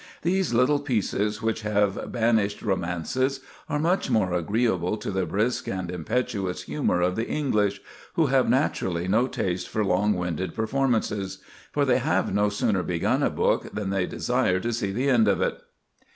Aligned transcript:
These 0.23 0.51
little 0.51 0.79
pieces 0.79 1.43
which 1.43 1.61
have 1.61 2.11
banished 2.11 2.63
romances 2.63 3.39
are 3.69 3.77
much 3.77 4.09
more 4.09 4.33
agreeable 4.33 4.97
to 4.97 5.11
the 5.11 5.27
brisk 5.27 5.67
and 5.67 5.91
impetuous 5.91 6.63
humor 6.63 7.01
of 7.01 7.15
the 7.15 7.27
English, 7.27 7.79
who 8.13 8.25
have 8.25 8.49
naturally 8.49 9.07
no 9.07 9.27
taste 9.27 9.69
for 9.69 9.85
long 9.85 10.15
winded 10.15 10.55
performances; 10.55 11.37
for 11.71 11.85
they 11.85 11.99
have 11.99 12.33
no 12.33 12.49
sooner 12.49 12.81
begun 12.81 13.21
a 13.21 13.29
book 13.29 13.71
than 13.75 13.91
they 13.91 14.07
desire 14.07 14.59
to 14.59 14.73
see 14.73 14.91
the 14.91 15.07
end 15.07 15.27
of 15.27 15.39
it." 15.39 15.61